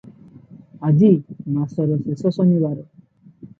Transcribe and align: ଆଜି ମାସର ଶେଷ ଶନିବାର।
ଆଜି 0.89 1.09
ମାସର 1.59 1.99
ଶେଷ 2.09 2.35
ଶନିବାର। 2.41 2.91